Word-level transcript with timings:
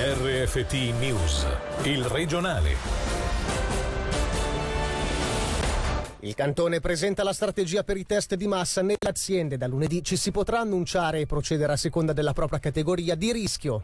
RFT 0.00 0.74
News, 1.00 1.44
il 1.82 2.04
regionale. 2.04 2.76
Il 6.20 6.36
cantone 6.36 6.78
presenta 6.78 7.24
la 7.24 7.32
strategia 7.32 7.82
per 7.82 7.96
i 7.96 8.06
test 8.06 8.36
di 8.36 8.46
massa 8.46 8.80
nelle 8.80 8.96
aziende. 9.08 9.56
Da 9.56 9.66
lunedì 9.66 10.04
ci 10.04 10.14
si 10.14 10.30
potrà 10.30 10.60
annunciare 10.60 11.18
e 11.18 11.26
procedere 11.26 11.72
a 11.72 11.76
seconda 11.76 12.12
della 12.12 12.32
propria 12.32 12.60
categoria 12.60 13.16
di 13.16 13.32
rischio. 13.32 13.82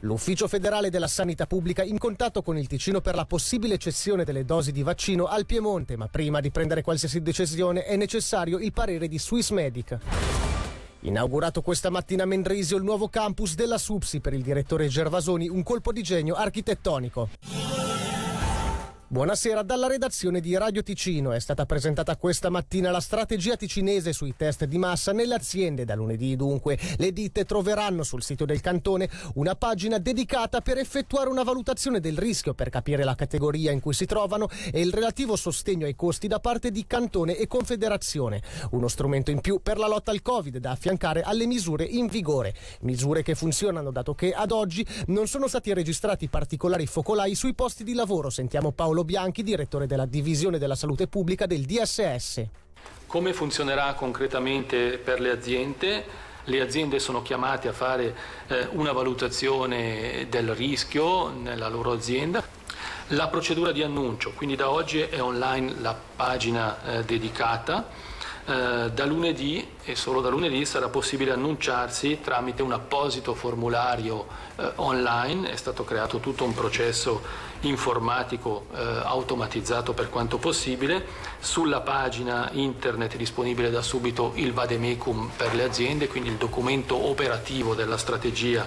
L'Ufficio 0.00 0.46
federale 0.46 0.90
della 0.90 1.08
sanità 1.08 1.48
pubblica 1.48 1.82
in 1.82 1.98
contatto 1.98 2.40
con 2.42 2.56
il 2.56 2.68
Ticino 2.68 3.00
per 3.00 3.16
la 3.16 3.24
possibile 3.24 3.78
cessione 3.78 4.22
delle 4.22 4.44
dosi 4.44 4.70
di 4.70 4.84
vaccino 4.84 5.24
al 5.24 5.44
Piemonte, 5.44 5.96
ma 5.96 6.06
prima 6.06 6.38
di 6.38 6.52
prendere 6.52 6.82
qualsiasi 6.82 7.20
decisione 7.20 7.82
è 7.82 7.96
necessario 7.96 8.58
il 8.58 8.72
parere 8.72 9.08
di 9.08 9.18
Swissmedic. 9.18 10.45
Inaugurato 11.06 11.62
questa 11.62 11.88
mattina 11.88 12.24
a 12.24 12.26
Mendrisio 12.26 12.76
il 12.76 12.82
nuovo 12.82 13.08
campus 13.08 13.54
della 13.54 13.78
SUPSI 13.78 14.18
per 14.18 14.32
il 14.32 14.42
direttore 14.42 14.88
Gervasoni, 14.88 15.48
un 15.48 15.62
colpo 15.62 15.92
di 15.92 16.02
genio 16.02 16.34
architettonico. 16.34 17.28
Buonasera, 19.16 19.62
dalla 19.62 19.86
redazione 19.86 20.40
di 20.40 20.54
Radio 20.58 20.82
Ticino 20.82 21.32
è 21.32 21.40
stata 21.40 21.64
presentata 21.64 22.18
questa 22.18 22.50
mattina 22.50 22.90
la 22.90 23.00
strategia 23.00 23.56
ticinese 23.56 24.12
sui 24.12 24.34
test 24.36 24.66
di 24.66 24.76
massa 24.76 25.12
nelle 25.12 25.34
aziende. 25.34 25.86
Da 25.86 25.94
lunedì 25.94 26.36
dunque 26.36 26.78
le 26.98 27.12
ditte 27.14 27.46
troveranno 27.46 28.02
sul 28.02 28.22
sito 28.22 28.44
del 28.44 28.60
cantone 28.60 29.08
una 29.36 29.54
pagina 29.54 29.96
dedicata 29.96 30.60
per 30.60 30.76
effettuare 30.76 31.30
una 31.30 31.44
valutazione 31.44 31.98
del 31.98 32.18
rischio 32.18 32.52
per 32.52 32.68
capire 32.68 33.04
la 33.04 33.14
categoria 33.14 33.70
in 33.70 33.80
cui 33.80 33.94
si 33.94 34.04
trovano 34.04 34.48
e 34.70 34.82
il 34.82 34.92
relativo 34.92 35.34
sostegno 35.34 35.86
ai 35.86 35.94
costi 35.94 36.26
da 36.26 36.38
parte 36.38 36.70
di 36.70 36.86
cantone 36.86 37.38
e 37.38 37.46
confederazione. 37.46 38.42
Uno 38.72 38.86
strumento 38.86 39.30
in 39.30 39.40
più 39.40 39.62
per 39.62 39.78
la 39.78 39.88
lotta 39.88 40.10
al 40.10 40.20
Covid 40.20 40.58
da 40.58 40.72
affiancare 40.72 41.22
alle 41.22 41.46
misure 41.46 41.84
in 41.84 42.08
vigore. 42.08 42.54
Misure 42.80 43.22
che 43.22 43.34
funzionano 43.34 43.90
dato 43.90 44.14
che 44.14 44.34
ad 44.34 44.50
oggi 44.50 44.86
non 45.06 45.26
sono 45.26 45.48
stati 45.48 45.72
registrati 45.72 46.28
particolari 46.28 46.84
focolai 46.86 47.34
sui 47.34 47.54
posti 47.54 47.82
di 47.82 47.94
lavoro. 47.94 48.28
Sentiamo 48.28 48.72
Paolo 48.72 49.04
Bianchi, 49.06 49.44
direttore 49.44 49.86
della 49.86 50.04
Divisione 50.04 50.58
della 50.58 50.74
Salute 50.74 51.06
Pubblica 51.06 51.46
del 51.46 51.64
DSS. 51.64 52.44
Come 53.06 53.32
funzionerà 53.32 53.94
concretamente 53.94 54.98
per 54.98 55.20
le 55.20 55.30
aziende? 55.30 56.04
Le 56.44 56.60
aziende 56.60 56.98
sono 56.98 57.22
chiamate 57.22 57.68
a 57.68 57.72
fare 57.72 58.14
eh, 58.48 58.66
una 58.72 58.90
valutazione 58.90 60.26
del 60.28 60.54
rischio 60.54 61.28
nella 61.28 61.68
loro 61.68 61.92
azienda. 61.92 62.42
La 63.10 63.28
procedura 63.28 63.70
di 63.70 63.82
annuncio, 63.82 64.32
quindi 64.32 64.56
da 64.56 64.70
oggi 64.70 64.98
è 65.00 65.22
online 65.22 65.76
la 65.80 65.96
pagina 66.16 66.98
eh, 66.98 67.04
dedicata. 67.04 67.88
Eh, 68.48 68.90
da 68.92 69.04
lunedì 69.04 69.66
e 69.82 69.96
solo 69.96 70.20
da 70.20 70.28
lunedì 70.28 70.64
sarà 70.64 70.88
possibile 70.88 71.32
annunciarsi 71.32 72.20
tramite 72.20 72.62
un 72.62 72.70
apposito 72.70 73.34
formulario 73.34 74.26
eh, 74.54 74.70
online, 74.76 75.50
è 75.50 75.56
stato 75.56 75.82
creato 75.82 76.18
tutto 76.20 76.44
un 76.44 76.54
processo 76.54 77.22
informatico 77.60 78.66
eh, 78.74 78.78
automatizzato 79.04 79.92
per 79.92 80.10
quanto 80.10 80.38
possibile, 80.38 81.04
sulla 81.38 81.80
pagina 81.80 82.48
internet 82.52 83.16
disponibile 83.16 83.70
da 83.70 83.82
subito 83.82 84.32
il 84.34 84.52
Vademecum 84.52 85.30
per 85.36 85.54
le 85.54 85.64
aziende, 85.64 86.08
quindi 86.08 86.28
il 86.28 86.36
documento 86.36 87.08
operativo 87.08 87.74
della 87.74 87.96
strategia 87.96 88.66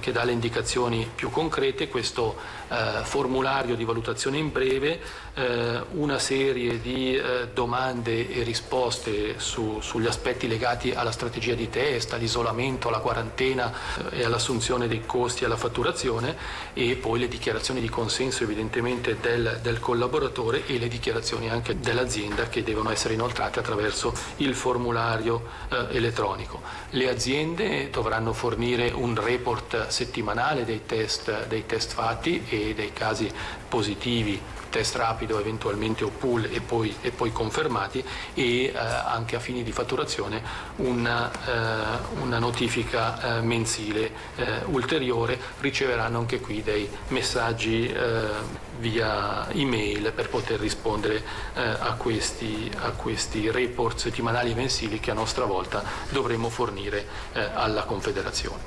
che 0.00 0.10
dà 0.12 0.24
le 0.24 0.32
indicazioni 0.32 1.08
più 1.14 1.30
concrete, 1.30 1.88
questo 1.88 2.36
eh, 2.68 3.04
formulario 3.04 3.76
di 3.76 3.84
valutazione 3.84 4.38
in 4.38 4.50
breve, 4.50 5.00
eh, 5.34 5.82
una 5.92 6.18
serie 6.18 6.80
di 6.80 7.14
eh, 7.14 7.48
domande 7.52 8.28
e 8.28 8.42
risposte 8.42 9.38
su, 9.38 9.78
sugli 9.80 10.06
aspetti 10.06 10.48
legati 10.48 10.92
alla 10.92 11.12
strategia 11.12 11.54
di 11.54 11.68
test, 11.68 12.12
all'isolamento, 12.12 12.88
alla 12.88 12.98
quarantena 12.98 13.72
eh, 14.10 14.20
e 14.20 14.24
all'assunzione 14.24 14.88
dei 14.88 15.04
costi 15.06 15.42
e 15.42 15.46
alla 15.46 15.56
fatturazione 15.56 16.36
e 16.72 16.96
poi 16.96 17.20
le 17.20 17.28
dichiarazioni 17.28 17.80
di 17.80 17.88
consenso 17.88 18.39
evidentemente 18.44 19.16
del, 19.20 19.60
del 19.62 19.80
collaboratore 19.80 20.66
e 20.66 20.78
le 20.78 20.88
dichiarazioni 20.88 21.48
anche 21.48 21.78
dell'azienda 21.78 22.48
che 22.48 22.62
devono 22.62 22.90
essere 22.90 23.14
inoltrate 23.14 23.58
attraverso 23.58 24.12
il 24.36 24.54
formulario 24.54 25.46
eh, 25.68 25.86
elettronico. 25.90 26.60
Le 26.90 27.08
aziende 27.08 27.90
dovranno 27.90 28.32
fornire 28.32 28.90
un 28.90 29.14
report 29.20 29.88
settimanale 29.88 30.64
dei 30.64 30.82
test, 30.86 31.46
dei 31.46 31.66
test 31.66 31.92
fatti 31.92 32.44
e 32.48 32.74
dei 32.74 32.92
casi 32.92 33.30
positivi 33.68 34.40
test 34.70 34.96
rapido 34.96 35.38
eventualmente 35.38 36.04
o 36.04 36.08
pool 36.08 36.44
e 36.44 36.60
poi, 36.60 36.94
e 37.02 37.10
poi 37.10 37.32
confermati 37.32 38.02
e 38.34 38.64
eh, 38.64 38.76
anche 38.76 39.36
a 39.36 39.40
fini 39.40 39.62
di 39.62 39.72
fatturazione 39.72 40.42
una, 40.76 41.30
eh, 41.30 41.98
una 42.22 42.38
notifica 42.38 43.38
eh, 43.38 43.40
mensile 43.42 44.10
eh, 44.36 44.60
ulteriore. 44.66 45.38
Riceveranno 45.60 46.18
anche 46.18 46.40
qui 46.40 46.62
dei 46.62 46.88
messaggi 47.08 47.86
eh, 47.86 48.68
via 48.80 49.48
email 49.52 50.12
per 50.12 50.28
poter 50.28 50.58
rispondere 50.58 51.16
eh, 51.54 51.60
a, 51.60 51.94
questi, 51.96 52.70
a, 52.76 52.90
questi, 52.90 53.50
report 53.50 53.98
settimanali 53.98 54.50
e 54.50 54.54
mensili 54.54 54.98
che 54.98 55.10
a 55.10 55.14
nostra 55.14 55.44
volta 55.44 55.84
dovremo 56.10 56.48
fornire 56.48 57.06
eh, 57.32 57.48
alla 57.52 57.84
Confederazione. 57.84 58.62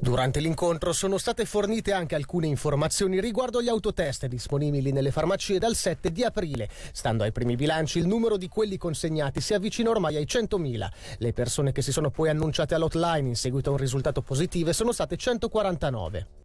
Durante 0.00 0.40
l'incontro 0.40 0.92
sono 0.92 1.18
state 1.18 1.44
fornite 1.44 1.92
anche 1.92 2.14
alcune 2.14 2.46
informazioni 2.46 3.20
riguardo 3.20 3.62
gli 3.62 3.68
autotest 3.68 4.26
disponibili 4.26 4.90
nelle 4.90 5.10
farmacie 5.10 5.58
dal 5.58 5.74
7 5.74 6.10
di 6.10 6.24
aprile. 6.24 6.68
Stando 6.92 7.24
ai 7.24 7.32
primi 7.32 7.56
bilanci, 7.56 7.98
il 7.98 8.06
numero 8.06 8.36
di 8.36 8.48
quelli 8.48 8.76
consegnati 8.78 9.40
si 9.40 9.54
avvicina 9.54 9.90
ormai 9.90 10.16
ai 10.16 10.24
100.000. 10.24 10.88
Le 11.18 11.32
persone 11.32 11.72
che 11.72 11.82
si 11.82 11.92
sono 11.92 12.10
poi 12.10 12.30
annunciate 12.30 12.74
all'hotline 12.74 13.28
in 13.28 13.36
seguito 13.36 13.70
a 13.70 13.72
un 13.72 13.78
risultato 13.78 14.22
positivo 14.22 14.72
sono 14.72 14.92
state 14.92 15.16
149. 15.16 16.37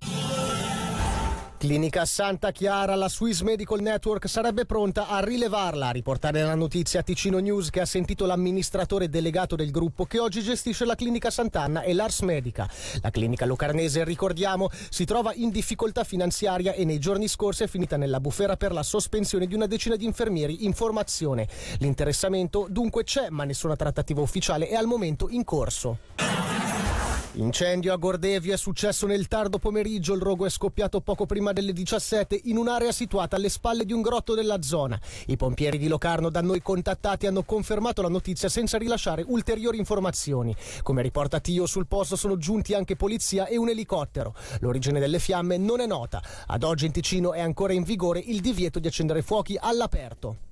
Clinica 1.64 2.04
Santa 2.04 2.52
Chiara, 2.52 2.94
la 2.96 3.08
Swiss 3.08 3.40
Medical 3.40 3.80
Network 3.80 4.28
sarebbe 4.28 4.66
pronta 4.66 5.08
a 5.08 5.24
rilevarla, 5.24 5.88
a 5.88 5.92
riportare 5.92 6.44
la 6.44 6.56
notizia 6.56 7.00
a 7.00 7.04
Ticino 7.04 7.40
News 7.40 7.70
che 7.70 7.80
ha 7.80 7.86
sentito 7.86 8.26
l'amministratore 8.26 9.08
delegato 9.08 9.56
del 9.56 9.72
gruppo 9.72 10.04
che 10.04 10.20
oggi 10.20 10.42
gestisce 10.42 10.84
la 10.84 10.96
Clinica 10.96 11.30
Sant'Anna 11.30 11.84
e 11.84 11.94
l'Ars 11.94 12.20
Medica. 12.20 12.70
La 13.02 13.12
clinica 13.12 13.46
locarnese, 13.46 14.04
ricordiamo, 14.04 14.70
si 14.90 15.06
trova 15.06 15.32
in 15.36 15.52
difficoltà 15.52 16.04
finanziaria 16.04 16.74
e 16.74 16.84
nei 16.84 17.00
giorni 17.00 17.30
scorsi 17.30 17.64
è 17.64 17.68
finita 17.68 17.96
nella 17.96 18.20
bufera 18.20 18.58
per 18.58 18.74
la 18.74 18.84
sospensione 18.84 19.48
di 19.48 19.56
una 19.56 19.66
decina 19.66 19.96
di 19.96 20.04
infermieri 20.04 20.66
in 20.66 20.74
formazione. 20.74 21.48
L'interessamento 21.78 22.68
dunque 22.70 23.06
c'è, 23.06 23.30
ma 23.30 23.46
nessuna 23.46 23.78
trattativa 23.78 24.20
ufficiale 24.20 24.68
è 24.68 24.76
al 24.76 24.86
momento 24.86 25.30
in 25.30 25.46
corso. 25.46 26.53
Incendio 27.36 27.94
a 27.94 27.98
Gordevio 27.98 28.54
è 28.54 28.58
successo 28.58 29.08
nel 29.08 29.28
tardo 29.28 29.58
pomeriggio, 29.58 30.14
il 30.14 30.22
rogo 30.22 30.46
è 30.46 30.52
scoppiato 30.52 31.02
poco 31.02 31.26
prima 31.26 31.52
delle 31.52 31.74
17 31.74 32.42
in 32.44 32.58
un'area 32.58 32.92
situata 32.92 33.38
alle 33.38 33.50
spalle 33.50 33.86
di 33.86 33.94
un 33.94 34.04
grotto 34.04 34.36
della 34.36 34.62
zona. 34.62 35.00
I 35.26 35.36
pompieri 35.36 35.80
di 35.80 35.88
Locarno 35.88 36.30
da 36.30 36.42
noi 36.42 36.62
contattati 36.62 37.26
hanno 37.26 37.42
confermato 37.42 38.04
la 38.04 38.08
notizia 38.08 38.50
senza 38.50 38.78
rilasciare 38.78 39.24
ulteriori 39.26 39.80
informazioni. 39.80 40.56
Come 40.84 41.02
riporta 41.02 41.40
Tio, 41.40 41.66
sul 41.66 41.88
posto 41.88 42.16
sono 42.16 42.38
giunti 42.38 42.76
anche 42.76 42.96
polizia 42.96 43.48
e 43.48 43.58
un 43.58 43.70
elicottero. 43.70 44.36
L'origine 44.60 45.00
delle 45.00 45.18
fiamme 45.18 45.58
non 45.58 45.80
è 45.80 45.88
nota. 45.88 46.22
Ad 46.46 46.62
oggi 46.62 46.86
in 46.86 46.92
Ticino 46.92 47.34
è 47.34 47.42
ancora 47.42 47.74
in 47.74 47.82
vigore 47.82 48.20
il 48.20 48.42
divieto 48.42 48.78
di 48.78 48.86
accendere 48.86 49.24
fuochi 49.24 49.58
all'aperto. 49.60 50.52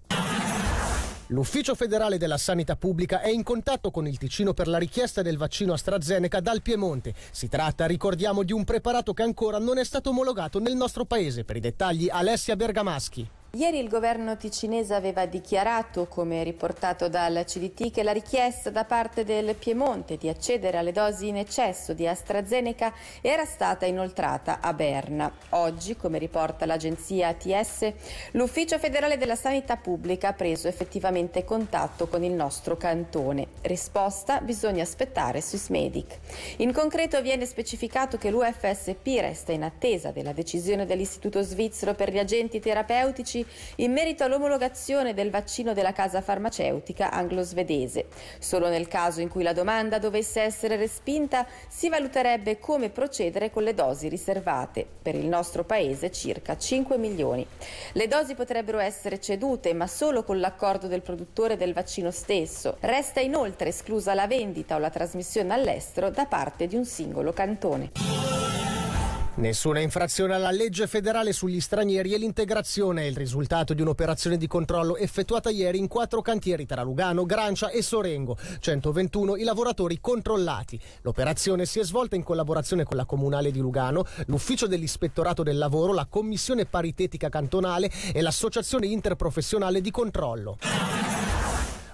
L'Ufficio 1.31 1.75
federale 1.75 2.17
della 2.17 2.37
sanità 2.37 2.75
pubblica 2.75 3.21
è 3.21 3.29
in 3.29 3.43
contatto 3.43 3.89
con 3.89 4.05
il 4.05 4.17
Ticino 4.17 4.53
per 4.53 4.67
la 4.67 4.77
richiesta 4.77 5.21
del 5.21 5.37
vaccino 5.37 5.71
AstraZeneca 5.71 6.41
dal 6.41 6.61
Piemonte. 6.61 7.13
Si 7.31 7.47
tratta, 7.47 7.85
ricordiamo, 7.85 8.43
di 8.43 8.51
un 8.51 8.65
preparato 8.65 9.13
che 9.13 9.23
ancora 9.23 9.57
non 9.57 9.77
è 9.77 9.85
stato 9.85 10.09
omologato 10.09 10.59
nel 10.59 10.75
nostro 10.75 11.05
paese. 11.05 11.45
Per 11.45 11.55
i 11.55 11.61
dettagli, 11.61 12.09
Alessia 12.11 12.57
Bergamaschi. 12.57 13.29
Ieri 13.53 13.79
il 13.79 13.89
governo 13.89 14.37
ticinese 14.37 14.93
aveva 14.93 15.25
dichiarato, 15.25 16.07
come 16.07 16.41
riportato 16.41 17.09
dal 17.09 17.43
CDT, 17.45 17.91
che 17.91 18.01
la 18.01 18.13
richiesta 18.13 18.69
da 18.69 18.85
parte 18.85 19.25
del 19.25 19.55
Piemonte 19.55 20.15
di 20.15 20.29
accedere 20.29 20.77
alle 20.77 20.93
dosi 20.93 21.27
in 21.27 21.35
eccesso 21.35 21.91
di 21.91 22.07
AstraZeneca 22.07 22.93
era 23.19 23.43
stata 23.43 23.85
inoltrata 23.85 24.61
a 24.61 24.71
Berna. 24.71 25.29
Oggi, 25.49 25.97
come 25.97 26.17
riporta 26.17 26.65
l'agenzia 26.65 27.27
ATS, 27.27 27.91
l'Ufficio 28.31 28.79
federale 28.79 29.17
della 29.17 29.35
sanità 29.35 29.75
pubblica 29.75 30.29
ha 30.29 30.33
preso 30.33 30.69
effettivamente 30.69 31.43
contatto 31.43 32.07
con 32.07 32.23
il 32.23 32.31
nostro 32.31 32.77
cantone. 32.77 33.47
Risposta 33.63 34.39
bisogna 34.39 34.83
aspettare 34.83 35.41
Swissmedic. 35.41 36.19
In 36.59 36.71
concreto 36.71 37.21
viene 37.21 37.45
specificato 37.45 38.17
che 38.17 38.29
l'UFSP 38.29 39.07
resta 39.19 39.51
in 39.51 39.63
attesa 39.63 40.11
della 40.11 40.31
decisione 40.31 40.85
dell'Istituto 40.85 41.41
svizzero 41.41 41.93
per 41.95 42.13
gli 42.13 42.17
agenti 42.17 42.61
terapeutici 42.61 43.39
in 43.77 43.91
merito 43.91 44.23
all'omologazione 44.23 45.13
del 45.13 45.29
vaccino 45.29 45.73
della 45.73 45.93
casa 45.93 46.21
farmaceutica 46.21 47.11
anglo-svedese. 47.11 48.05
Solo 48.39 48.69
nel 48.69 48.87
caso 48.87 49.21
in 49.21 49.29
cui 49.29 49.43
la 49.43 49.53
domanda 49.53 49.99
dovesse 49.99 50.41
essere 50.41 50.75
respinta 50.75 51.45
si 51.67 51.89
valuterebbe 51.89 52.59
come 52.59 52.89
procedere 52.89 53.51
con 53.51 53.63
le 53.63 53.73
dosi 53.73 54.07
riservate, 54.07 54.85
per 55.01 55.15
il 55.15 55.27
nostro 55.27 55.63
paese 55.63 56.11
circa 56.11 56.57
5 56.57 56.97
milioni. 56.97 57.45
Le 57.93 58.07
dosi 58.07 58.35
potrebbero 58.35 58.79
essere 58.79 59.19
cedute, 59.19 59.73
ma 59.73 59.87
solo 59.87 60.23
con 60.23 60.39
l'accordo 60.39 60.87
del 60.87 61.01
produttore 61.01 61.57
del 61.57 61.73
vaccino 61.73 62.11
stesso. 62.11 62.77
Resta 62.79 63.19
inoltre 63.19 63.69
esclusa 63.69 64.13
la 64.13 64.27
vendita 64.27 64.75
o 64.75 64.79
la 64.79 64.89
trasmissione 64.89 65.53
all'estero 65.53 66.09
da 66.09 66.25
parte 66.25 66.67
di 66.67 66.75
un 66.75 66.85
singolo 66.85 67.33
cantone. 67.33 68.20
Nessuna 69.33 69.79
infrazione 69.79 70.33
alla 70.33 70.51
legge 70.51 70.87
federale 70.87 71.31
sugli 71.31 71.61
stranieri 71.61 72.13
e 72.13 72.17
l'integrazione 72.17 73.03
è 73.03 73.05
il 73.05 73.15
risultato 73.15 73.73
di 73.73 73.81
un'operazione 73.81 74.35
di 74.35 74.45
controllo 74.45 74.97
effettuata 74.97 75.49
ieri 75.49 75.77
in 75.77 75.87
quattro 75.87 76.21
cantieri 76.21 76.65
tra 76.65 76.83
Lugano, 76.83 77.25
Grancia 77.25 77.69
e 77.69 77.81
Sorengo. 77.81 78.37
121 78.59 79.37
i 79.37 79.43
lavoratori 79.43 79.99
controllati. 80.01 80.77
L'operazione 81.03 81.65
si 81.65 81.79
è 81.79 81.83
svolta 81.85 82.17
in 82.17 82.23
collaborazione 82.23 82.83
con 82.83 82.97
la 82.97 83.05
Comunale 83.05 83.51
di 83.51 83.59
Lugano, 83.59 84.05
l'Ufficio 84.25 84.67
dell'Ispettorato 84.67 85.43
del 85.43 85.57
Lavoro, 85.57 85.93
la 85.93 86.07
Commissione 86.09 86.65
Paritetica 86.65 87.29
Cantonale 87.29 87.89
e 88.13 88.21
l'Associazione 88.21 88.87
Interprofessionale 88.87 89.79
di 89.79 89.91
Controllo. 89.91 90.57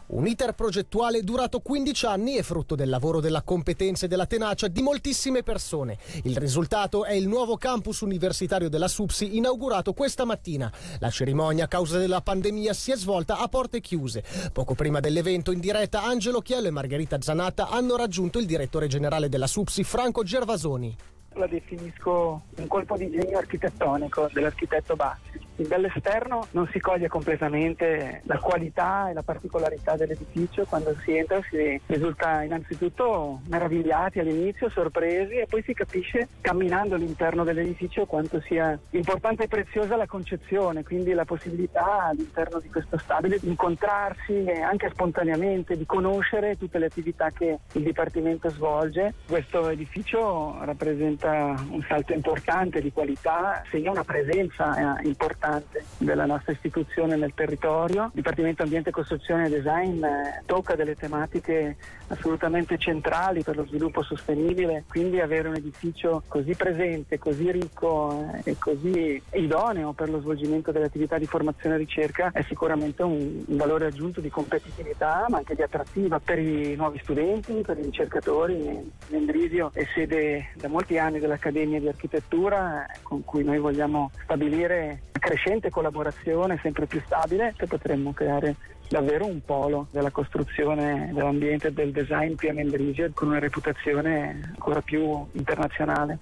Un 0.10 0.26
iter 0.26 0.54
progettuale 0.54 1.22
durato 1.22 1.60
15 1.60 2.06
anni 2.06 2.38
e 2.38 2.44
frutto 2.44 2.76
del 2.76 2.88
lavoro 2.88 3.20
della 3.20 3.42
competenza 3.42 4.06
e 4.06 4.08
della 4.08 4.26
tenacia 4.26 4.70
di 4.70 4.82
moltissime 4.82 5.44
persone. 5.44 5.98
Il 6.24 6.38
risultato 6.38 7.04
è 7.04 7.12
il 7.12 7.28
nuovo 7.28 7.58
campus 7.58 8.00
universitario 8.00 8.70
della 8.70 8.88
SUPSI 8.88 9.36
inaugurato 9.36 9.92
questa 9.92 10.24
mattina. 10.24 10.72
La 11.00 11.10
cerimonia 11.10 11.66
a 11.66 11.68
causa 11.68 11.98
della 11.98 12.22
pandemia 12.22 12.72
si 12.72 12.94
è 12.94 12.96
svolta 12.96 13.40
a 13.40 13.50
porte 13.50 13.82
chiuse. 13.82 14.24
Poco 14.54 14.76
prima 14.76 15.02
dell'evento 15.02 15.52
in 15.52 15.60
diretta 15.60 16.04
Angelo 16.04 16.40
Chiello 16.40 16.68
e 16.68 16.72
Margherita 16.72 17.20
Zanatta 17.20 17.68
hanno 17.68 17.98
raggiunto 17.98 18.40
il 18.40 18.46
direttore 18.46 18.88
generale 18.88 19.28
della 19.28 19.48
SUPSI 19.48 19.84
Franco 19.84 20.24
Gervasoni. 20.24 20.96
La 21.34 21.48
definisco 21.48 22.44
un 22.56 22.68
colpo 22.68 22.96
di 22.96 23.12
genio 23.12 23.40
architettonico 23.40 24.30
dell'architetto 24.32 24.96
Bassi 24.96 25.47
dall'esterno 25.64 26.48
non 26.52 26.68
si 26.72 26.80
coglie 26.80 27.08
completamente 27.08 28.22
la 28.26 28.38
qualità 28.38 29.10
e 29.10 29.14
la 29.14 29.24
particolarità 29.24 29.96
dell'edificio, 29.96 30.66
quando 30.66 30.96
si 31.04 31.16
entra 31.16 31.42
si 31.50 31.80
risulta 31.86 32.44
innanzitutto 32.44 33.42
meravigliati 33.48 34.20
all'inizio, 34.20 34.70
sorpresi 34.70 35.36
e 35.36 35.48
poi 35.48 35.64
si 35.64 35.74
capisce 35.74 36.28
camminando 36.42 36.96
all'interno 36.96 37.44
dell'edificio 37.44 38.06
quanto 38.06 38.42
sia 38.42 38.78
importante 38.92 39.44
e 39.44 39.48
preziosa 39.48 39.96
la 39.96 40.06
concezione, 40.06 40.84
quindi 40.84 41.14
la 41.14 41.26
possibilità 41.26 42.04
all'interno 42.04 42.60
di 42.60 42.70
questo 42.70 42.98
stabile 42.98 43.40
di 43.40 43.48
incontrarsi 43.48 44.46
anche 44.62 44.90
spontaneamente, 44.90 45.78
di 45.78 45.86
conoscere 45.86 46.58
tutte 46.58 46.78
le 46.78 46.86
attività 46.86 47.30
che 47.32 47.60
il 47.74 47.84
Dipartimento 47.84 48.50
svolge. 48.50 49.14
Questo 49.28 49.70
edificio 49.70 50.58
rappresenta 50.64 51.56
un 51.70 51.84
salto 51.88 52.14
importante 52.14 52.82
di 52.82 52.92
qualità, 52.92 53.64
segna 53.72 53.92
una 53.92 54.04
presenza 54.04 55.00
eh, 55.00 55.08
importante 55.08 55.46
importante 55.48 55.86
della 55.98 56.26
nostra 56.26 56.52
istituzione 56.52 57.16
nel 57.16 57.34
territorio. 57.34 58.06
Il 58.06 58.12
Dipartimento 58.14 58.64
Ambiente, 58.64 58.92
Costruzione 58.92 59.46
e 59.46 59.50
Design 59.50 60.04
eh, 60.04 60.44
tocca 60.46 60.76
delle 60.76 60.96
tematiche 60.96 61.78
assolutamente 62.10 62.78
centrali 62.78 63.44
per 63.44 63.56
lo 63.56 63.66
sviluppo 63.66 64.04
sostenibile, 64.04 64.84
quindi 64.88 65.20
avere 65.20 65.48
un 65.48 65.56
edificio 65.56 66.24
così 66.28 66.56
presente, 66.56 67.18
così 67.18 67.52
ricco 67.52 68.30
eh, 68.44 68.52
e 68.52 68.56
così 68.58 69.22
idoneo 69.34 69.94
per 69.94 70.10
lo 70.10 70.20
svolgimento 70.20 70.72
delle 70.72 70.86
attività 70.86 71.18
di 71.18 71.26
formazione 71.26 71.76
e 71.76 71.80
ricerca 71.80 72.32
è 72.34 72.44
sicuramente 72.44 73.04
un, 73.04 73.44
un 73.46 73.58
valore 73.58 73.88
aggiunto 73.88 74.22
di 74.22 74.30
competitività 74.30 75.26
ma 75.30 75.38
anche 75.38 75.56
di 75.56 75.62
attrattiva 75.62 76.20
per 76.20 76.40
i 76.40 76.76
nuovi 76.76 77.00
studenti, 77.02 77.62
per 77.66 77.78
i 77.78 77.84
ricercatori. 77.84 78.92
Mendrisio 79.10 79.72
è 79.74 79.86
sede 79.94 80.50
da 80.56 80.68
molti 80.68 80.98
anni 80.98 81.20
dell'Accademia 81.20 81.80
di 81.80 81.88
Architettura 81.88 82.86
eh, 82.86 83.00
con 83.02 83.24
cui 83.24 83.44
noi 83.44 83.60
vogliamo 83.60 84.12
stabilire 84.24 85.02
crescente 85.38 85.70
collaborazione 85.70 86.60
sempre 86.64 86.88
più 86.88 87.00
stabile 87.06 87.54
che 87.56 87.68
potremmo 87.68 88.12
creare 88.12 88.56
davvero 88.90 89.26
un 89.26 89.40
polo 89.46 89.88
della 89.92 90.10
costruzione 90.10 91.12
dell'ambiente 91.14 91.72
del 91.72 91.92
design 91.92 92.34
qui 92.36 92.50
a 92.50 92.54
Mendrisio 92.54 93.12
con 93.14 93.28
una 93.30 93.40
reputazione 93.40 94.42
ancora 94.54 94.82
più 94.82 95.26
internazionale. 95.34 96.18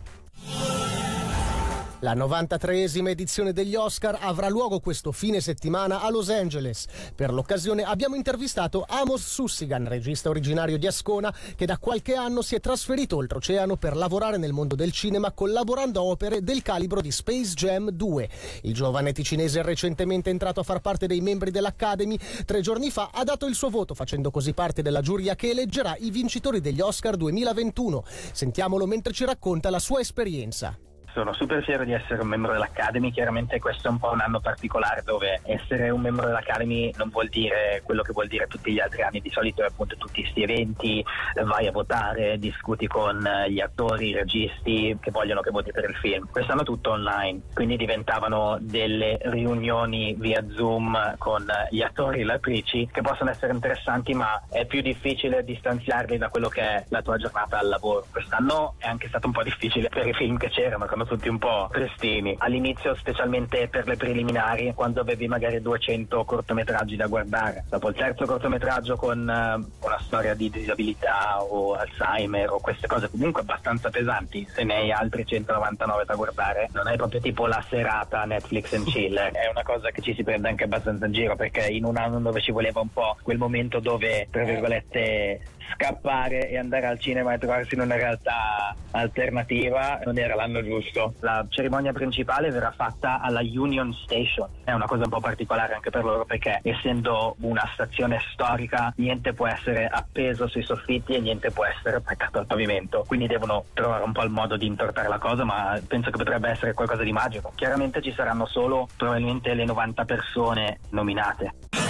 La 2.06 2.14
93esima 2.14 3.08
edizione 3.08 3.52
degli 3.52 3.74
Oscar 3.74 4.20
avrà 4.22 4.48
luogo 4.48 4.80
questo 4.80 5.12
fine 5.12 5.42
settimana 5.42 6.04
a 6.04 6.12
Los 6.12 6.30
Angeles. 6.30 6.86
Per 7.16 7.34
l'occasione 7.34 7.82
abbiamo 7.82 8.14
intervistato 8.14 8.86
Amos 8.88 9.26
Sussigan, 9.26 9.88
regista 9.88 10.30
originario 10.30 10.78
di 10.78 10.86
Ascona, 10.86 11.34
che 11.56 11.66
da 11.66 11.80
qualche 11.80 12.14
anno 12.14 12.44
si 12.44 12.54
è 12.54 12.60
trasferito 12.60 13.16
oltreoceano 13.16 13.78
per 13.78 13.96
lavorare 13.96 14.38
nel 14.38 14.54
mondo 14.54 14.76
del 14.76 14.92
cinema 14.92 15.32
collaborando 15.32 16.00
a 16.00 16.04
opere 16.04 16.44
del 16.44 16.62
calibro 16.62 17.02
di 17.02 17.10
Space 17.10 17.56
Jam 17.56 17.90
2. 17.90 18.30
Il 18.62 18.76
giovane 18.76 19.12
ticinese 19.12 19.64
recentemente 19.64 20.30
entrato 20.30 20.60
a 20.60 20.64
far 20.64 20.82
parte 20.82 21.08
dei 21.08 21.22
membri 21.22 21.50
dell'Academy, 21.50 22.20
tre 22.46 22.62
giorni 22.62 22.92
fa 22.92 23.10
ha 23.14 23.24
dato 23.24 23.48
il 23.48 23.56
suo 23.56 23.72
voto 23.72 23.96
facendo 23.96 24.30
così 24.30 24.54
parte 24.54 24.84
della 24.84 25.02
giuria 25.02 25.34
che 25.34 25.50
eleggerà 25.50 25.96
i 25.98 26.12
vincitori 26.12 26.62
degli 26.62 26.82
Oscar 26.82 27.18
2021. 27.18 28.04
Sentiamolo 28.32 28.86
mentre 28.86 29.12
ci 29.12 29.26
racconta 29.26 29.72
la 29.72 29.80
sua 29.80 30.02
esperienza 30.02 30.78
sono 31.16 31.32
super 31.32 31.64
fiero 31.64 31.86
di 31.86 31.94
essere 31.94 32.22
un 32.22 32.28
membro 32.28 32.52
dell'Academy, 32.52 33.10
chiaramente 33.10 33.58
questo 33.58 33.88
è 33.88 33.92
un 33.92 34.00
po' 34.00 34.12
un 34.12 34.20
anno 34.20 34.42
particolare 34.42 35.02
dove 35.06 35.40
essere 35.44 35.90
un 35.90 36.02
membro 36.02 36.26
dell'Academy 36.26 36.92
non 36.98 37.08
vuol 37.08 37.30
dire 37.30 37.82
quello 37.86 38.02
che 38.02 38.12
vuol 38.12 38.28
dire 38.28 38.48
tutti 38.48 38.74
gli 38.74 38.82
altri 38.82 39.02
anni, 39.02 39.22
di 39.22 39.30
solito 39.30 39.62
è 39.62 39.68
appunto 39.68 39.96
tutti 39.96 40.22
questi 40.22 40.44
eventi, 40.44 41.06
vai 41.46 41.68
a 41.68 41.72
votare, 41.72 42.38
discuti 42.38 42.86
con 42.88 43.26
gli 43.48 43.62
attori, 43.62 44.10
i 44.10 44.14
registi 44.14 44.98
che 45.00 45.12
vogliono 45.12 45.40
che 45.40 45.52
voti 45.52 45.72
per 45.72 45.90
il 45.90 45.96
film. 45.96 46.28
Quest'anno 46.30 46.64
tutto 46.64 46.92
online, 46.92 47.44
quindi 47.54 47.78
diventavano 47.78 48.58
delle 48.60 49.18
riunioni 49.22 50.16
via 50.18 50.44
Zoom 50.50 51.16
con 51.18 51.46
gli 51.70 51.82
attori 51.82 52.20
e 52.20 52.26
le 52.26 52.34
attrici 52.34 52.90
che 52.92 53.02
possono 53.02 53.30
essere 53.30 53.54
interessanti 53.54 54.14
ma 54.14 54.44
è 54.50 54.66
più 54.66 54.82
difficile 54.82 55.46
distanziarli 55.46 56.18
da 56.18 56.28
quello 56.28 56.50
che 56.50 56.62
è 56.62 56.86
la 56.90 57.02
tua 57.02 57.16
giornata 57.16 57.60
al 57.60 57.70
lavoro. 57.70 58.06
Quest'anno 58.12 58.74
è 58.80 58.88
anche 58.88 59.08
stato 59.08 59.28
un 59.28 59.34
po' 59.34 59.44
difficile 59.44 59.88
per 59.88 60.06
i 60.06 60.14
film 60.14 60.36
che 60.36 60.50
c'erano, 60.50 60.86
come 60.86 61.04
tutti 61.06 61.30
un 61.30 61.38
po' 61.38 61.70
tristini. 61.72 62.36
All'inizio, 62.40 62.96
specialmente 62.96 63.68
per 63.68 63.88
le 63.88 63.96
preliminari, 63.96 64.74
quando 64.76 65.02
avevi 65.02 65.28
magari 65.28 65.62
200 65.62 66.24
cortometraggi 66.24 66.96
da 66.96 67.08
guardare. 67.08 67.66
Dopo 67.70 67.90
il 67.90 67.96
terzo 67.96 68.26
cortometraggio 68.26 68.96
con 68.96 69.20
uh, 69.20 69.86
una 69.86 70.00
storia 70.00 70.34
di 70.34 70.50
disabilità 70.50 71.42
o 71.42 71.74
Alzheimer 71.74 72.52
o 72.52 72.60
queste 72.60 72.88
cose 72.88 73.10
comunque 73.10 73.42
abbastanza 73.42 73.90
pesanti, 73.90 74.48
se 74.50 74.64
ne 74.64 74.76
hai 74.76 74.92
altri 74.92 75.26
199 75.26 76.06
da 76.06 76.16
guardare, 76.16 76.70
non 76.74 76.88
è 76.88 76.96
proprio 76.96 77.22
tipo 77.22 77.48
la 77.48 77.64
serata 77.70 78.24
Netflix 78.26 78.74
and 78.74 78.86
chill. 78.86 79.16
è 79.18 79.50
una 79.50 79.64
cosa 79.64 79.92
che 79.92 80.02
ci 80.02 80.14
si 80.14 80.24
prende 80.24 80.50
anche 80.50 80.66
abbastanza 80.66 81.06
in 81.06 81.12
giro 81.12 81.36
perché 81.36 81.68
in 81.68 81.86
un 81.86 81.98
anno 81.98 82.20
dove 82.20 82.42
ci 82.42 82.52
voleva 82.52 82.82
un 82.82 82.92
po' 82.92 83.18
quel 83.22 83.38
momento 83.38 83.80
dove, 83.80 84.28
tra 84.30 84.44
virgolette, 84.44 85.42
scappare 85.74 86.50
e 86.50 86.58
andare 86.58 86.86
al 86.86 87.00
cinema 87.00 87.34
e 87.34 87.38
trovarsi 87.38 87.76
in 87.76 87.82
una 87.82 87.96
realtà 87.96 88.76
alternativa 88.92 90.00
non 90.06 90.18
era 90.18 90.36
l'anno 90.36 90.64
giusto. 90.64 90.95
La 91.20 91.46
cerimonia 91.50 91.92
principale 91.94 92.50
verrà 92.50 92.72
fatta 92.72 93.22
alla 93.22 93.42
Union 93.42 93.94
Station, 93.94 94.50
è 94.64 94.72
una 94.72 94.86
cosa 94.86 95.04
un 95.04 95.10
po' 95.10 95.20
particolare 95.20 95.74
anche 95.74 95.90
per 95.90 96.04
loro 96.04 96.26
perché 96.26 96.60
essendo 96.64 97.36
una 97.42 97.70
stazione 97.74 98.22
storica 98.32 98.94
niente 98.98 99.34
può 99.34 99.48
essere 99.48 99.88
appeso 99.88 100.48
sui 100.48 100.64
soffitti 100.64 101.14
e 101.14 101.20
niente 101.20 101.52
può 101.52 101.66
essere 101.66 101.98
attaccato 101.98 102.40
al 102.40 102.46
pavimento, 102.46 103.04
quindi 103.08 103.28
devono 103.28 103.66
trovare 103.74 104.04
un 104.04 104.12
po' 104.12 104.24
il 104.24 104.30
modo 104.30 104.58
di 104.58 104.66
intortare 104.66 105.08
la 105.08 105.20
cosa 105.20 105.44
ma 105.44 105.80
penso 105.88 106.10
che 106.10 106.18
potrebbe 106.18 106.50
essere 106.50 106.74
qualcosa 106.74 107.04
di 107.04 107.12
magico. 107.12 107.52
Chiaramente 107.56 108.02
ci 108.02 108.14
saranno 108.14 108.46
solo 108.46 108.88
probabilmente 108.96 109.54
le 109.54 109.66
90 109.66 110.06
persone 110.06 110.80
nominate. 110.90 111.85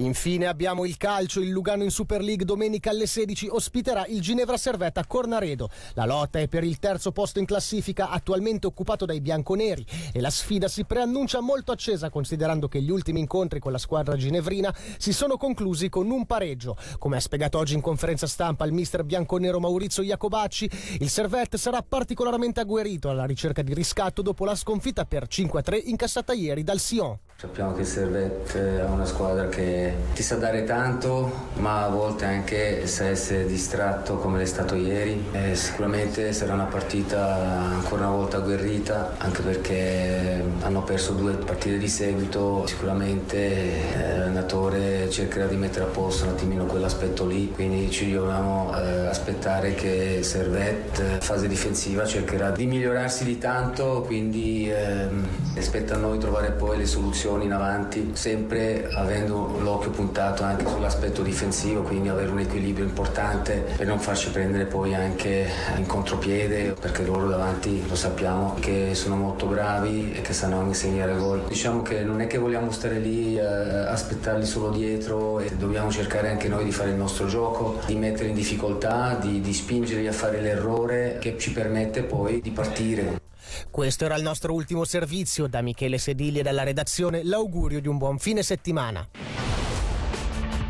Infine 0.00 0.46
abbiamo 0.46 0.86
il 0.86 0.96
calcio, 0.96 1.40
il 1.40 1.50
Lugano 1.50 1.82
in 1.82 1.90
Super 1.90 2.22
League 2.22 2.46
domenica 2.46 2.88
alle 2.88 3.06
16 3.06 3.48
ospiterà 3.48 4.06
il 4.06 4.22
Ginevra 4.22 4.56
Servetta 4.56 5.04
Cornaredo. 5.04 5.68
La 5.92 6.06
lotta 6.06 6.38
è 6.38 6.48
per 6.48 6.64
il 6.64 6.78
terzo 6.78 7.12
posto 7.12 7.38
in 7.38 7.44
classifica 7.44 8.08
attualmente 8.08 8.66
occupato 8.66 9.04
dai 9.04 9.20
bianconeri 9.20 9.84
e 10.12 10.20
la 10.22 10.30
sfida 10.30 10.68
si 10.68 10.86
preannuncia 10.86 11.40
molto 11.40 11.70
accesa 11.70 12.08
considerando 12.08 12.66
che 12.66 12.80
gli 12.80 12.90
ultimi 12.90 13.20
incontri 13.20 13.60
con 13.60 13.72
la 13.72 13.78
squadra 13.78 14.16
ginevrina 14.16 14.74
si 14.96 15.12
sono 15.12 15.36
conclusi 15.36 15.90
con 15.90 16.10
un 16.10 16.24
pareggio. 16.24 16.78
Come 16.98 17.18
ha 17.18 17.20
spiegato 17.20 17.58
oggi 17.58 17.74
in 17.74 17.82
conferenza 17.82 18.26
stampa 18.26 18.64
il 18.64 18.72
mister 18.72 19.04
bianconero 19.04 19.60
Maurizio 19.60 20.02
Iacobacci, 20.02 20.70
il 21.00 21.10
Servette 21.10 21.58
sarà 21.58 21.82
particolarmente 21.82 22.60
agguerrito 22.60 23.10
alla 23.10 23.26
ricerca 23.26 23.60
di 23.60 23.74
riscatto 23.74 24.22
dopo 24.22 24.46
la 24.46 24.54
sconfitta 24.54 25.04
per 25.04 25.26
5-3 25.28 25.82
incassata 25.88 26.32
ieri 26.32 26.62
dal 26.62 26.78
Sion. 26.78 27.18
Sappiamo 27.40 27.72
che 27.72 27.80
il 27.80 27.86
Servette 27.86 28.80
è 28.80 28.84
una 28.84 29.06
squadra 29.06 29.48
che 29.48 29.94
ti 30.12 30.22
sa 30.22 30.36
dare 30.36 30.64
tanto, 30.64 31.48
ma 31.54 31.86
a 31.86 31.88
volte 31.88 32.26
anche 32.26 32.86
sa 32.86 33.06
essere 33.06 33.46
distratto 33.46 34.18
come 34.18 34.36
l'è 34.36 34.44
stato 34.44 34.74
ieri. 34.74 35.24
E 35.32 35.54
sicuramente 35.54 36.34
sarà 36.34 36.52
una 36.52 36.64
partita 36.64 37.36
ancora 37.76 38.08
una 38.08 38.16
volta 38.16 38.36
agguerrita, 38.36 39.14
anche 39.16 39.40
perché 39.40 40.44
hanno 40.60 40.82
perso 40.82 41.14
due 41.14 41.32
partite 41.32 41.78
di 41.78 41.88
seguito. 41.88 42.66
Sicuramente 42.66 43.38
eh, 43.38 44.18
l'allenatore 44.18 45.08
cercherà 45.08 45.46
di 45.46 45.56
mettere 45.56 45.86
a 45.86 45.88
posto 45.88 46.24
un 46.24 46.32
attimino 46.32 46.66
quell'aspetto 46.66 47.24
lì, 47.24 47.50
quindi 47.52 47.90
ci 47.90 48.12
dobbiamo 48.12 48.70
eh, 48.76 49.06
aspettare 49.06 49.72
che 49.72 50.18
Servette, 50.22 51.20
fase 51.22 51.48
difensiva, 51.48 52.04
cercherà 52.04 52.50
di 52.50 52.66
migliorarsi 52.66 53.24
di 53.24 53.38
tanto, 53.38 54.02
quindi 54.04 54.70
eh, 54.70 55.08
aspetta 55.56 55.94
a 55.94 55.96
noi 55.96 56.18
trovare 56.18 56.50
poi 56.50 56.76
le 56.76 56.84
soluzioni 56.84 57.28
pressioni 57.30 57.44
in 57.44 57.52
avanti, 57.52 58.10
sempre 58.14 58.88
avendo 58.92 59.58
l'occhio 59.60 59.90
puntato 59.90 60.42
anche 60.42 60.66
sull'aspetto 60.66 61.22
difensivo, 61.22 61.82
quindi 61.82 62.08
avere 62.08 62.30
un 62.30 62.40
equilibrio 62.40 62.84
importante 62.84 63.64
per 63.76 63.86
non 63.86 64.00
farci 64.00 64.30
prendere 64.30 64.64
poi 64.64 64.94
anche 64.94 65.48
in 65.76 65.86
contropiede, 65.86 66.74
perché 66.78 67.04
loro 67.04 67.28
davanti 67.28 67.86
lo 67.88 67.94
sappiamo 67.94 68.56
che 68.58 68.94
sono 68.94 69.16
molto 69.16 69.46
bravi 69.46 70.12
e 70.12 70.20
che 70.22 70.32
sanno 70.32 70.58
anche 70.58 70.74
segnare 70.74 71.16
gol. 71.16 71.44
Diciamo 71.46 71.82
che 71.82 72.02
non 72.02 72.20
è 72.20 72.26
che 72.26 72.38
vogliamo 72.38 72.72
stare 72.72 72.98
lì 72.98 73.36
eh, 73.36 73.42
aspettarli 73.42 74.44
solo 74.44 74.70
dietro 74.70 75.38
e 75.38 75.50
dobbiamo 75.56 75.90
cercare 75.90 76.30
anche 76.30 76.48
noi 76.48 76.64
di 76.64 76.72
fare 76.72 76.90
il 76.90 76.96
nostro 76.96 77.26
gioco, 77.26 77.78
di 77.86 77.94
mettere 77.94 78.28
in 78.28 78.34
difficoltà, 78.34 79.16
di, 79.20 79.40
di 79.40 79.52
spingerli 79.52 80.06
a 80.08 80.12
fare 80.12 80.40
l'errore 80.40 81.18
che 81.20 81.36
ci 81.38 81.52
permette 81.52 82.02
poi 82.02 82.40
di 82.40 82.50
partire. 82.50 83.28
Questo 83.70 84.04
era 84.04 84.16
il 84.16 84.22
nostro 84.22 84.52
ultimo 84.52 84.84
servizio. 84.84 85.46
Da 85.46 85.62
Michele 85.62 85.96
Sedili 85.98 86.40
e 86.40 86.42
dalla 86.42 86.62
redazione 86.62 87.24
l'augurio 87.24 87.80
di 87.80 87.88
un 87.88 87.96
buon 87.98 88.18
fine 88.18 88.42
settimana. 88.42 89.08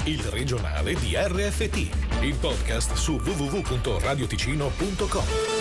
Il 0.04 0.22
regionale 0.24 0.94
di 0.94 1.14
RFT, 1.14 1.88
il 2.22 2.34
podcast 2.40 2.94
su 2.94 3.16
www.radioticino.com. 3.16 5.59